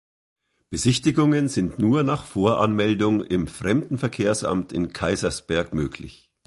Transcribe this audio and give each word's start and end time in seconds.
Besichtigungen 0.71 1.47
sind 1.47 1.77
nur 1.77 2.01
nach 2.01 2.25
Voranmeldung 2.25 3.23
im 3.23 3.45
Fremdenverkehrsamt 3.45 4.73
in 4.73 4.93
Kaysersberg 4.93 5.75
möglich. 5.75 6.31